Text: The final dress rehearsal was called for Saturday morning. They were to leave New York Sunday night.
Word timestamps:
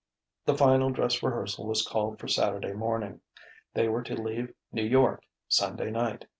The 0.45 0.57
final 0.57 0.89
dress 0.89 1.21
rehearsal 1.21 1.67
was 1.67 1.85
called 1.87 2.17
for 2.19 2.27
Saturday 2.27 2.73
morning. 2.73 3.21
They 3.75 3.87
were 3.87 4.01
to 4.05 4.19
leave 4.19 4.51
New 4.71 4.83
York 4.87 5.21
Sunday 5.47 5.91
night. 5.91 6.25